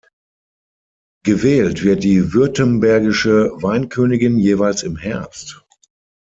Gewählt 1.23 1.83
wird 1.83 2.03
die 2.03 2.33
Württembergische 2.33 3.51
Weinkönigin 3.61 4.39
jeweils 4.39 4.81
im 4.81 4.97
Herbst. 4.97 5.63